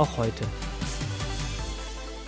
auch 0.00 0.16
heute. 0.16 0.44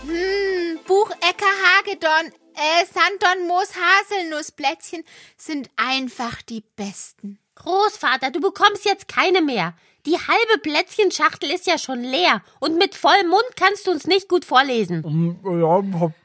Hm, 0.03 0.79
Buchecker 0.87 1.55
Hagedorn, 1.79 2.27
äh, 2.55 2.85
Sanddorn 2.85 3.49
Moos 3.49 3.73
Haselnussplätzchen 3.75 5.05
sind 5.39 5.71
einfach 5.77 6.43
die 6.43 6.63
besten. 6.77 7.39
Großvater, 7.55 8.31
du 8.31 8.41
bekommst 8.41 8.85
jetzt 8.85 9.09
keine 9.09 9.41
mehr. 9.41 9.75
Die 10.05 10.17
halbe 10.17 10.61
Plätzchenschachtel 10.61 11.51
ist 11.51 11.67
ja 11.67 11.79
schon 11.79 12.03
leer 12.03 12.43
und 12.61 12.77
mit 12.77 12.95
vollem 12.95 13.29
Mund 13.29 13.45
kannst 13.57 13.87
du 13.87 13.93
uns 13.93 14.07
nicht 14.07 14.29
gut 14.29 14.45
vorlesen. 14.45 15.39
Ja, 15.45 15.81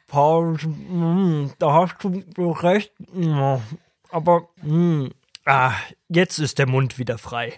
Papa, 0.07 0.57
da 1.59 1.73
hast 1.73 1.95
du 2.03 2.52
recht. 2.52 2.91
Aber 4.09 4.49
hm, 4.61 5.11
ah, 5.45 5.73
jetzt 6.09 6.39
ist 6.39 6.57
der 6.57 6.67
Mund 6.67 6.97
wieder 6.97 7.17
frei. 7.17 7.53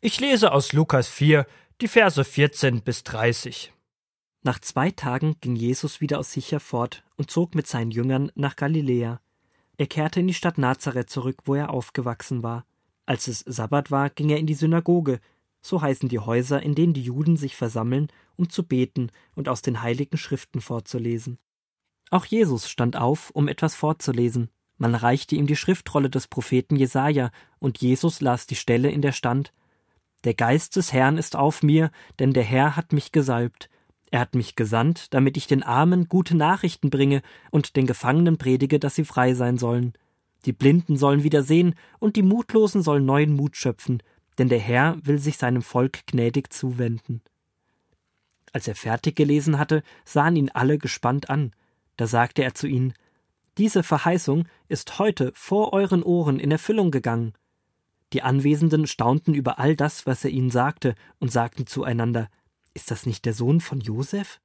Ich 0.00 0.18
lese 0.18 0.52
aus 0.52 0.72
Lukas 0.72 1.08
4, 1.08 1.46
die 1.80 1.88
Verse 1.88 2.22
14 2.22 2.82
bis 2.82 3.04
30. 3.04 3.72
Nach 4.42 4.58
zwei 4.58 4.90
Tagen 4.90 5.36
ging 5.40 5.56
Jesus 5.56 6.02
wieder 6.02 6.18
aus 6.18 6.32
sich 6.32 6.52
herfort 6.52 7.04
und 7.16 7.30
zog 7.30 7.54
mit 7.54 7.66
seinen 7.66 7.90
Jüngern 7.90 8.30
nach 8.34 8.56
Galiläa. 8.56 9.20
Er 9.78 9.86
kehrte 9.86 10.20
in 10.20 10.26
die 10.26 10.34
Stadt 10.34 10.58
Nazareth 10.58 11.08
zurück, 11.08 11.38
wo 11.46 11.54
er 11.54 11.70
aufgewachsen 11.70 12.42
war. 12.42 12.66
Als 13.06 13.28
es 13.28 13.40
Sabbat 13.40 13.90
war, 13.90 14.10
ging 14.10 14.28
er 14.28 14.36
in 14.36 14.46
die 14.46 14.54
Synagoge, 14.54 15.20
so 15.62 15.80
heißen 15.80 16.10
die 16.10 16.18
Häuser, 16.18 16.62
in 16.62 16.74
denen 16.74 16.92
die 16.92 17.02
Juden 17.02 17.38
sich 17.38 17.56
versammeln, 17.56 18.08
um 18.36 18.50
zu 18.50 18.62
beten 18.62 19.10
und 19.34 19.48
aus 19.48 19.62
den 19.62 19.80
heiligen 19.80 20.18
Schriften 20.18 20.60
vorzulesen. 20.60 21.38
Auch 22.10 22.26
Jesus 22.26 22.68
stand 22.68 22.96
auf, 22.96 23.30
um 23.30 23.48
etwas 23.48 23.74
vorzulesen. 23.74 24.50
Man 24.76 24.94
reichte 24.94 25.34
ihm 25.34 25.46
die 25.46 25.56
Schriftrolle 25.56 26.10
des 26.10 26.28
Propheten 26.28 26.76
Jesaja, 26.76 27.30
und 27.58 27.78
Jesus 27.78 28.20
las 28.20 28.46
die 28.46 28.56
Stelle, 28.56 28.90
in 28.90 29.00
der 29.00 29.12
stand: 29.12 29.52
Der 30.24 30.34
Geist 30.34 30.76
des 30.76 30.92
Herrn 30.92 31.16
ist 31.16 31.36
auf 31.36 31.62
mir, 31.62 31.90
denn 32.18 32.32
der 32.32 32.42
Herr 32.42 32.76
hat 32.76 32.92
mich 32.92 33.12
gesalbt. 33.12 33.70
Er 34.10 34.20
hat 34.20 34.34
mich 34.34 34.56
gesandt, 34.56 35.14
damit 35.14 35.36
ich 35.36 35.46
den 35.46 35.62
Armen 35.62 36.08
gute 36.08 36.36
Nachrichten 36.36 36.90
bringe 36.90 37.22
und 37.50 37.76
den 37.76 37.86
Gefangenen 37.86 38.38
predige, 38.38 38.78
dass 38.78 38.96
sie 38.96 39.04
frei 39.04 39.34
sein 39.34 39.56
sollen. 39.56 39.94
Die 40.46 40.52
Blinden 40.52 40.96
sollen 40.96 41.22
wieder 41.22 41.42
sehen 41.42 41.74
und 41.98 42.16
die 42.16 42.22
Mutlosen 42.22 42.82
sollen 42.82 43.04
neuen 43.04 43.32
Mut 43.32 43.56
schöpfen, 43.56 44.02
denn 44.38 44.48
der 44.48 44.58
Herr 44.58 44.96
will 45.02 45.18
sich 45.18 45.36
seinem 45.36 45.62
Volk 45.62 46.06
gnädig 46.06 46.52
zuwenden. 46.52 47.22
Als 48.52 48.66
er 48.66 48.74
fertig 48.74 49.16
gelesen 49.16 49.58
hatte, 49.58 49.82
sahen 50.04 50.36
ihn 50.36 50.50
alle 50.50 50.78
gespannt 50.78 51.30
an. 51.30 51.52
Da 51.96 52.06
sagte 52.06 52.42
er 52.42 52.54
zu 52.54 52.66
ihnen 52.66 52.94
Diese 53.58 53.82
Verheißung 53.82 54.48
ist 54.68 54.98
heute 54.98 55.30
vor 55.34 55.72
euren 55.72 56.02
Ohren 56.02 56.40
in 56.40 56.50
Erfüllung 56.50 56.90
gegangen. 56.90 57.34
Die 58.12 58.22
Anwesenden 58.22 58.86
staunten 58.86 59.34
über 59.34 59.58
all 59.58 59.76
das, 59.76 60.06
was 60.06 60.24
er 60.24 60.30
ihnen 60.30 60.50
sagte, 60.50 60.94
und 61.18 61.30
sagten 61.30 61.66
zueinander 61.66 62.28
Ist 62.74 62.90
das 62.90 63.06
nicht 63.06 63.24
der 63.24 63.34
Sohn 63.34 63.60
von 63.60 63.80
Josef? 63.80 64.40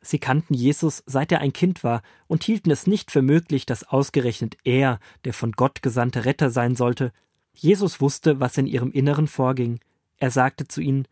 Sie 0.00 0.18
kannten 0.18 0.54
Jesus, 0.54 1.02
seit 1.06 1.32
er 1.32 1.40
ein 1.40 1.52
Kind 1.52 1.82
war, 1.82 2.02
und 2.28 2.44
hielten 2.44 2.70
es 2.70 2.86
nicht 2.86 3.10
für 3.10 3.22
möglich, 3.22 3.66
dass 3.66 3.84
ausgerechnet 3.84 4.56
er 4.64 5.00
der 5.24 5.34
von 5.34 5.52
Gott 5.52 5.82
gesandte 5.82 6.24
Retter 6.24 6.50
sein 6.50 6.76
sollte, 6.76 7.12
Jesus 7.52 8.00
wusste, 8.00 8.38
was 8.38 8.56
in 8.56 8.66
ihrem 8.66 8.92
Inneren 8.92 9.26
vorging. 9.26 9.80
Er 10.16 10.30
sagte 10.30 10.68
zu 10.68 10.80
ihnen, 10.80 11.08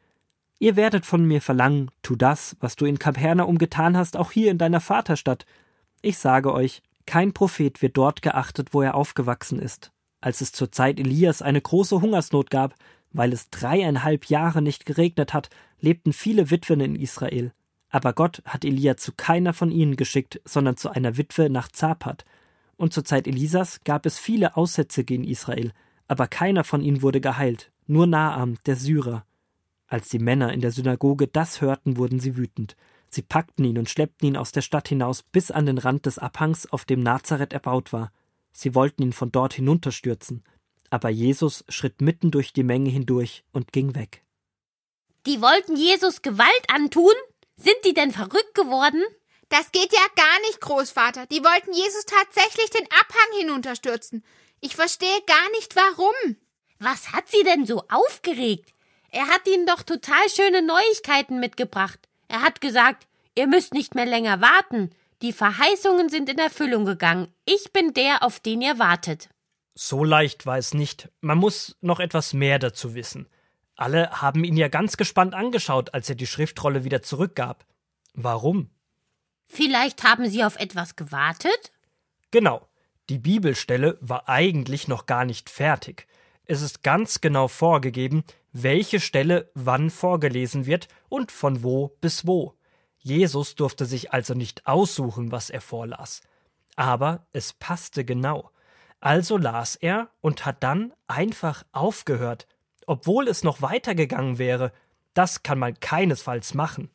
Ihr 0.58 0.76
werdet 0.76 1.04
von 1.04 1.24
mir 1.26 1.42
verlangen, 1.42 1.90
tu 2.02 2.14
das, 2.14 2.56
was 2.60 2.76
du 2.76 2.86
in 2.86 2.98
Kapernaum 2.98 3.58
getan 3.58 3.96
hast, 3.96 4.16
auch 4.16 4.30
hier 4.30 4.50
in 4.50 4.56
deiner 4.56 4.80
Vaterstadt. 4.80 5.44
Ich 6.02 6.18
sage 6.18 6.52
euch, 6.52 6.82
kein 7.04 7.32
Prophet 7.32 7.82
wird 7.82 7.96
dort 7.96 8.22
geachtet, 8.22 8.72
wo 8.72 8.80
er 8.80 8.94
aufgewachsen 8.94 9.58
ist. 9.58 9.90
Als 10.20 10.40
es 10.40 10.52
zur 10.52 10.72
Zeit 10.72 10.98
Elias 10.98 11.42
eine 11.42 11.60
große 11.60 12.00
Hungersnot 12.00 12.50
gab, 12.50 12.74
weil 13.12 13.32
es 13.32 13.50
dreieinhalb 13.50 14.26
Jahre 14.26 14.62
nicht 14.62 14.86
geregnet 14.86 15.32
hat, 15.32 15.50
lebten 15.80 16.12
viele 16.12 16.50
Witwen 16.50 16.80
in 16.80 16.96
Israel. 16.96 17.52
Aber 17.88 18.12
Gott 18.12 18.42
hat 18.44 18.64
Elia 18.64 18.96
zu 18.96 19.12
keiner 19.12 19.52
von 19.52 19.70
ihnen 19.70 19.96
geschickt, 19.96 20.40
sondern 20.44 20.76
zu 20.76 20.90
einer 20.90 21.16
Witwe 21.16 21.48
nach 21.48 21.68
Zapat. 21.68 22.24
Und 22.76 22.92
zur 22.92 23.04
Zeit 23.04 23.26
Elisas 23.26 23.80
gab 23.84 24.04
es 24.06 24.18
viele 24.18 24.56
Aussätzige 24.56 25.14
in 25.14 25.24
Israel, 25.24 25.72
aber 26.08 26.26
keiner 26.26 26.64
von 26.64 26.82
ihnen 26.82 27.02
wurde 27.02 27.20
geheilt, 27.20 27.70
nur 27.86 28.06
Naam, 28.06 28.56
der 28.66 28.76
Syrer. 28.76 29.24
Als 29.86 30.08
die 30.08 30.18
Männer 30.18 30.52
in 30.52 30.60
der 30.60 30.72
Synagoge 30.72 31.28
das 31.28 31.60
hörten, 31.60 31.96
wurden 31.96 32.20
sie 32.20 32.36
wütend. 32.36 32.76
Sie 33.08 33.22
packten 33.22 33.64
ihn 33.64 33.78
und 33.78 33.88
schleppten 33.88 34.28
ihn 34.28 34.36
aus 34.36 34.52
der 34.52 34.62
Stadt 34.62 34.88
hinaus 34.88 35.22
bis 35.22 35.50
an 35.50 35.64
den 35.64 35.78
Rand 35.78 36.06
des 36.06 36.18
Abhangs, 36.18 36.66
auf 36.66 36.84
dem 36.84 37.02
Nazareth 37.02 37.52
erbaut 37.52 37.92
war. 37.92 38.10
Sie 38.56 38.74
wollten 38.74 39.02
ihn 39.02 39.12
von 39.12 39.30
dort 39.30 39.52
hinunterstürzen. 39.52 40.42
Aber 40.88 41.10
Jesus 41.10 41.62
schritt 41.68 42.00
mitten 42.00 42.30
durch 42.30 42.54
die 42.54 42.62
Menge 42.62 42.88
hindurch 42.88 43.44
und 43.52 43.70
ging 43.70 43.94
weg. 43.94 44.24
Die 45.26 45.42
wollten 45.42 45.76
Jesus 45.76 46.22
Gewalt 46.22 46.64
antun? 46.68 47.12
Sind 47.56 47.76
die 47.84 47.92
denn 47.92 48.12
verrückt 48.12 48.54
geworden? 48.54 49.02
Das 49.50 49.72
geht 49.72 49.92
ja 49.92 50.06
gar 50.16 50.40
nicht, 50.46 50.62
Großvater. 50.62 51.26
Die 51.26 51.44
wollten 51.44 51.74
Jesus 51.74 52.06
tatsächlich 52.06 52.70
den 52.70 52.86
Abhang 52.86 53.38
hinunterstürzen. 53.40 54.24
Ich 54.60 54.74
verstehe 54.74 55.20
gar 55.26 55.50
nicht 55.50 55.76
warum. 55.76 56.36
Was 56.78 57.12
hat 57.12 57.28
sie 57.28 57.42
denn 57.42 57.66
so 57.66 57.82
aufgeregt? 57.90 58.72
Er 59.10 59.26
hat 59.26 59.46
ihnen 59.46 59.66
doch 59.66 59.82
total 59.82 60.30
schöne 60.30 60.62
Neuigkeiten 60.62 61.40
mitgebracht. 61.40 62.08
Er 62.28 62.40
hat 62.40 62.62
gesagt, 62.62 63.06
ihr 63.34 63.48
müsst 63.48 63.74
nicht 63.74 63.94
mehr 63.94 64.06
länger 64.06 64.40
warten. 64.40 64.90
Die 65.26 65.32
Verheißungen 65.32 66.08
sind 66.08 66.28
in 66.28 66.38
Erfüllung 66.38 66.84
gegangen. 66.84 67.34
Ich 67.46 67.72
bin 67.72 67.92
der, 67.92 68.22
auf 68.22 68.38
den 68.38 68.60
ihr 68.62 68.78
wartet. 68.78 69.28
So 69.74 70.04
leicht 70.04 70.46
war 70.46 70.56
es 70.56 70.72
nicht. 70.72 71.10
Man 71.20 71.36
muss 71.36 71.76
noch 71.80 71.98
etwas 71.98 72.32
mehr 72.32 72.60
dazu 72.60 72.94
wissen. 72.94 73.26
Alle 73.74 74.08
haben 74.22 74.44
ihn 74.44 74.56
ja 74.56 74.68
ganz 74.68 74.96
gespannt 74.96 75.34
angeschaut, 75.34 75.92
als 75.94 76.08
er 76.08 76.14
die 76.14 76.28
Schriftrolle 76.28 76.84
wieder 76.84 77.02
zurückgab. 77.02 77.66
Warum? 78.14 78.70
Vielleicht 79.48 80.04
haben 80.04 80.30
sie 80.30 80.44
auf 80.44 80.60
etwas 80.60 80.94
gewartet? 80.94 81.72
Genau. 82.30 82.68
Die 83.08 83.18
Bibelstelle 83.18 83.98
war 84.00 84.28
eigentlich 84.28 84.86
noch 84.86 85.06
gar 85.06 85.24
nicht 85.24 85.50
fertig. 85.50 86.06
Es 86.44 86.62
ist 86.62 86.84
ganz 86.84 87.20
genau 87.20 87.48
vorgegeben, 87.48 88.22
welche 88.52 89.00
Stelle 89.00 89.50
wann 89.54 89.90
vorgelesen 89.90 90.66
wird 90.66 90.86
und 91.08 91.32
von 91.32 91.64
wo 91.64 91.96
bis 92.00 92.28
wo. 92.28 92.55
Jesus 93.06 93.54
durfte 93.54 93.86
sich 93.86 94.12
also 94.12 94.34
nicht 94.34 94.66
aussuchen, 94.66 95.30
was 95.30 95.48
er 95.48 95.60
vorlas. 95.60 96.22
Aber 96.74 97.24
es 97.32 97.52
passte 97.52 98.04
genau. 98.04 98.50
Also 98.98 99.36
las 99.36 99.76
er 99.76 100.10
und 100.20 100.44
hat 100.44 100.64
dann 100.64 100.92
einfach 101.06 101.62
aufgehört, 101.70 102.48
obwohl 102.84 103.28
es 103.28 103.44
noch 103.44 103.62
weitergegangen 103.62 104.38
wäre. 104.38 104.72
Das 105.14 105.44
kann 105.44 105.60
man 105.60 105.78
keinesfalls 105.78 106.54
machen. 106.54 106.90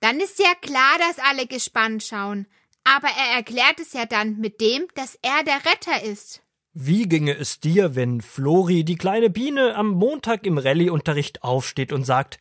Dann 0.00 0.20
ist 0.20 0.38
ja 0.38 0.54
klar, 0.62 0.96
dass 0.98 1.18
alle 1.18 1.46
gespannt 1.46 2.02
schauen. 2.02 2.46
Aber 2.84 3.08
er 3.08 3.36
erklärt 3.36 3.78
es 3.78 3.92
ja 3.92 4.06
dann 4.06 4.38
mit 4.38 4.58
dem, 4.62 4.88
dass 4.94 5.18
er 5.20 5.44
der 5.44 5.66
Retter 5.70 6.02
ist. 6.02 6.42
Wie 6.72 7.06
ginge 7.06 7.36
es 7.36 7.60
dir, 7.60 7.94
wenn 7.94 8.22
Flori, 8.22 8.84
die 8.84 8.96
kleine 8.96 9.28
Biene, 9.28 9.74
am 9.74 9.90
Montag 9.90 10.46
im 10.46 10.56
Rallye-Unterricht 10.56 11.42
aufsteht 11.42 11.92
und 11.92 12.04
sagt: 12.04 12.40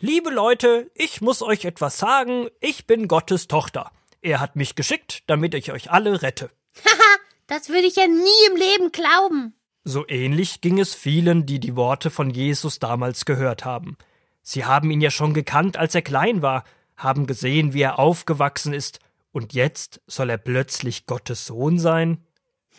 Liebe 0.00 0.30
Leute, 0.30 0.90
ich 0.94 1.20
muss 1.20 1.40
euch 1.40 1.64
etwas 1.64 1.98
sagen, 1.98 2.48
ich 2.60 2.86
bin 2.86 3.06
Gottes 3.06 3.46
Tochter. 3.46 3.92
Er 4.22 4.40
hat 4.40 4.56
mich 4.56 4.74
geschickt, 4.74 5.22
damit 5.28 5.54
ich 5.54 5.70
euch 5.70 5.90
alle 5.90 6.20
rette. 6.20 6.50
Haha, 6.84 7.16
das 7.46 7.68
würde 7.68 7.86
ich 7.86 7.94
ja 7.94 8.08
nie 8.08 8.46
im 8.50 8.56
Leben 8.56 8.90
glauben. 8.90 9.54
So 9.84 10.04
ähnlich 10.08 10.60
ging 10.60 10.80
es 10.80 10.94
vielen, 10.94 11.46
die 11.46 11.60
die 11.60 11.76
Worte 11.76 12.10
von 12.10 12.30
Jesus 12.30 12.80
damals 12.80 13.24
gehört 13.24 13.64
haben. 13.64 13.96
Sie 14.42 14.64
haben 14.64 14.90
ihn 14.90 15.00
ja 15.00 15.10
schon 15.10 15.32
gekannt, 15.32 15.76
als 15.76 15.94
er 15.94 16.02
klein 16.02 16.42
war, 16.42 16.64
haben 16.96 17.26
gesehen, 17.26 17.72
wie 17.72 17.82
er 17.82 17.98
aufgewachsen 17.98 18.72
ist 18.72 18.98
und 19.30 19.52
jetzt 19.52 20.00
soll 20.06 20.28
er 20.28 20.38
plötzlich 20.38 21.06
Gottes 21.06 21.46
Sohn 21.46 21.78
sein? 21.78 22.24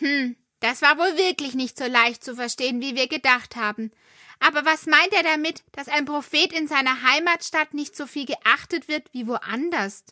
Hm, 0.00 0.36
das 0.60 0.82
war 0.82 0.98
wohl 0.98 1.16
wirklich 1.16 1.54
nicht 1.54 1.78
so 1.78 1.86
leicht 1.86 2.22
zu 2.22 2.34
verstehen, 2.34 2.80
wie 2.80 2.94
wir 2.94 3.08
gedacht 3.08 3.56
haben. 3.56 3.90
Aber 4.38 4.64
was 4.64 4.86
meint 4.86 5.12
er 5.12 5.22
damit, 5.22 5.64
dass 5.72 5.88
ein 5.88 6.04
Prophet 6.04 6.52
in 6.52 6.68
seiner 6.68 7.02
Heimatstadt 7.02 7.74
nicht 7.74 7.96
so 7.96 8.06
viel 8.06 8.26
geachtet 8.26 8.88
wird 8.88 9.12
wie 9.12 9.26
woanders? 9.26 10.04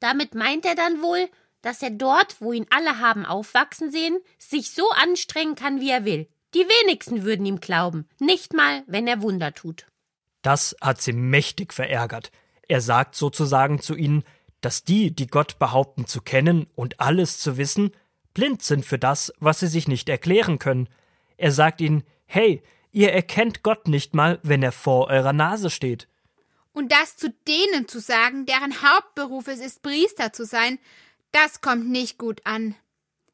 Damit 0.00 0.34
meint 0.34 0.64
er 0.64 0.74
dann 0.74 1.02
wohl, 1.02 1.28
dass 1.62 1.82
er 1.82 1.90
dort, 1.90 2.40
wo 2.40 2.52
ihn 2.52 2.66
alle 2.70 3.00
haben 3.00 3.26
aufwachsen 3.26 3.90
sehen, 3.90 4.18
sich 4.38 4.70
so 4.70 4.88
anstrengen 4.90 5.56
kann, 5.56 5.80
wie 5.80 5.90
er 5.90 6.04
will. 6.04 6.28
Die 6.54 6.60
wenigsten 6.60 7.24
würden 7.24 7.44
ihm 7.44 7.60
glauben, 7.60 8.08
nicht 8.18 8.54
mal, 8.54 8.82
wenn 8.86 9.06
er 9.06 9.20
Wunder 9.20 9.52
tut. 9.52 9.86
Das 10.42 10.76
hat 10.80 11.02
sie 11.02 11.12
mächtig 11.12 11.74
verärgert. 11.74 12.30
Er 12.68 12.80
sagt 12.80 13.16
sozusagen 13.16 13.80
zu 13.80 13.96
ihnen, 13.96 14.22
dass 14.60 14.84
die, 14.84 15.14
die 15.14 15.26
Gott 15.26 15.58
behaupten 15.58 16.06
zu 16.06 16.20
kennen 16.20 16.66
und 16.74 17.00
alles 17.00 17.38
zu 17.38 17.56
wissen, 17.56 17.90
blind 18.32 18.62
sind 18.62 18.84
für 18.84 18.98
das, 18.98 19.32
was 19.38 19.60
sie 19.60 19.66
sich 19.66 19.88
nicht 19.88 20.08
erklären 20.08 20.58
können. 20.58 20.88
Er 21.36 21.52
sagt 21.52 21.80
ihnen, 21.80 22.04
hey, 22.26 22.62
ihr 22.96 23.12
erkennt 23.12 23.62
Gott 23.62 23.88
nicht 23.88 24.14
mal, 24.14 24.40
wenn 24.42 24.62
er 24.62 24.72
vor 24.72 25.08
eurer 25.08 25.34
Nase 25.34 25.68
steht. 25.68 26.08
Und 26.72 26.90
das 26.90 27.16
zu 27.16 27.28
denen 27.46 27.88
zu 27.88 28.00
sagen, 28.00 28.46
deren 28.46 28.82
Hauptberuf 28.82 29.48
es 29.48 29.60
ist, 29.60 29.82
Priester 29.82 30.32
zu 30.32 30.46
sein, 30.46 30.78
das 31.30 31.60
kommt 31.60 31.90
nicht 31.90 32.16
gut 32.16 32.40
an. 32.44 32.74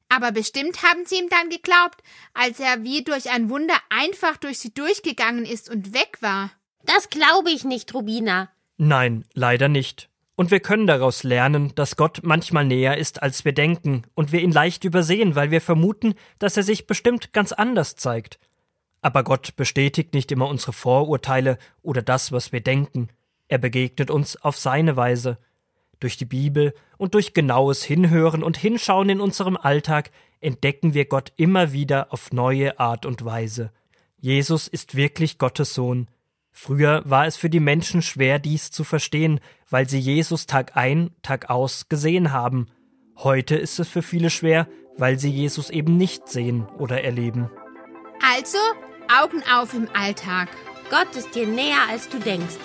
Aber 0.08 0.32
bestimmt 0.32 0.82
haben 0.82 1.06
sie 1.06 1.14
ihm 1.14 1.28
dann 1.28 1.48
geglaubt, 1.48 2.02
als 2.34 2.58
er 2.58 2.82
wie 2.82 3.04
durch 3.04 3.30
ein 3.30 3.50
Wunder 3.50 3.76
einfach 3.88 4.36
durch 4.36 4.58
sie 4.58 4.74
durchgegangen 4.74 5.46
ist 5.46 5.70
und 5.70 5.94
weg 5.94 6.18
war. 6.20 6.50
Das 6.84 7.08
glaube 7.08 7.50
ich 7.50 7.64
nicht, 7.64 7.94
Rubina. 7.94 8.50
Nein, 8.78 9.24
leider 9.32 9.68
nicht. 9.68 10.08
Und 10.34 10.50
wir 10.50 10.60
können 10.60 10.88
daraus 10.88 11.22
lernen, 11.22 11.72
dass 11.76 11.96
Gott 11.96 12.20
manchmal 12.24 12.64
näher 12.64 12.98
ist, 12.98 13.22
als 13.22 13.44
wir 13.44 13.52
denken, 13.52 14.02
und 14.14 14.32
wir 14.32 14.40
ihn 14.40 14.50
leicht 14.50 14.82
übersehen, 14.82 15.36
weil 15.36 15.52
wir 15.52 15.60
vermuten, 15.60 16.14
dass 16.40 16.56
er 16.56 16.64
sich 16.64 16.88
bestimmt 16.88 17.32
ganz 17.32 17.52
anders 17.52 17.94
zeigt. 17.94 18.40
Aber 19.02 19.25
Gott 19.25 19.56
bestätigt 19.56 20.14
nicht 20.14 20.32
immer 20.32 20.49
unsere 20.49 20.72
Vorurteile 20.72 21.58
oder 21.82 22.00
das, 22.00 22.32
was 22.32 22.52
wir 22.52 22.60
denken. 22.60 23.08
Er 23.49 23.58
begegnet 23.58 24.10
uns 24.10 24.37
auf 24.37 24.56
seine 24.56 24.96
Weise. 24.96 25.38
Durch 26.00 26.16
die 26.16 26.25
Bibel 26.25 26.72
und 26.96 27.14
durch 27.14 27.34
genaues 27.34 27.82
Hinhören 27.82 28.43
und 28.43 28.56
Hinschauen 28.56 29.10
in 29.10 29.20
unserem 29.20 29.56
Alltag 29.56 30.10
entdecken 30.40 30.94
wir 30.94 31.04
Gott 31.04 31.32
immer 31.37 31.72
wieder 31.72 32.12
auf 32.12 32.32
neue 32.32 32.81
Art 32.81 33.04
und 33.04 33.25
Weise. 33.25 33.70
Jesus 34.19 34.69
ist 34.69 34.94
wirklich 34.94 35.37
Gottes 35.37 35.75
Sohn. 35.75 36.08
Früher 36.52 37.02
war 37.05 37.26
es 37.26 37.37
für 37.37 37.50
die 37.50 37.60
Menschen 37.60 38.02
schwer, 38.02 38.38
dies 38.38 38.70
zu 38.70 38.84
verstehen, 38.84 39.40
weil 39.69 39.88
sie 39.88 39.98
Jesus 39.98 40.46
Tag 40.46 40.76
ein, 40.76 41.10
Tag 41.22 41.50
aus 41.50 41.88
gesehen 41.88 42.32
haben. 42.32 42.69
Heute 43.16 43.56
ist 43.56 43.81
es 43.81 43.88
für 43.88 44.02
viele 44.02 44.31
schwer, 44.31 44.69
weil 44.96 45.19
sie 45.19 45.31
Jesus 45.31 45.70
eben 45.70 45.96
nicht 45.96 46.28
sehen 46.28 46.66
oder 46.78 47.02
erleben. 47.02 47.50
Also 48.22 48.58
Augen 49.08 49.43
auf 49.52 49.75
im 49.75 49.88
Alltag. 49.94 50.49
Gott 50.90 51.14
ist 51.16 51.34
dir 51.34 51.46
näher, 51.46 51.88
als 51.88 52.08
du 52.08 52.19
denkst. 52.19 52.56